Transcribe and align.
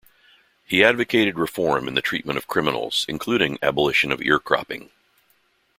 He 0.65 0.83
advocated 0.83 1.37
reform 1.37 1.87
in 1.87 1.93
the 1.93 2.01
treatment 2.01 2.37
of 2.39 2.47
criminals, 2.47 3.05
including 3.07 3.59
abolition 3.61 4.11
of 4.11 4.19
ear 4.19 4.39
cropping. 4.39 4.89